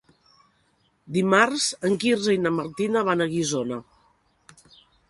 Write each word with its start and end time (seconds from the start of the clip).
Dimarts 1.17 1.67
en 1.91 1.99
Quirze 2.05 2.35
i 2.39 2.41
na 2.47 2.55
Martina 2.57 3.07
van 3.11 3.23
a 3.27 3.31
Guissona. 3.37 3.81